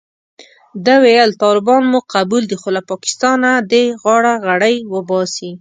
ده 0.85 0.95
ویل 1.03 1.31
طالبان 1.43 1.83
مو 1.91 1.99
قبول 2.15 2.43
دي 2.49 2.55
خو 2.61 2.69
له 2.75 2.81
پاکستانه 2.91 3.49
دې 3.71 3.83
غاړه 4.01 4.33
غړۍ 4.45 4.75
وباسي. 4.93 5.49